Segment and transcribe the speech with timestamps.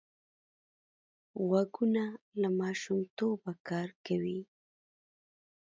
[1.45, 2.03] غوږونه
[2.41, 4.39] له ماشومتوبه کار کوي